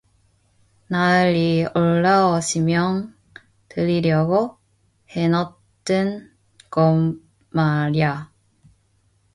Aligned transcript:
나으리 0.87 1.67
올라오시면 1.75 3.15
드리려고 3.69 4.57
해 5.11 5.27
넣은 5.27 6.35
것 6.71 7.19
말야. 7.51 8.31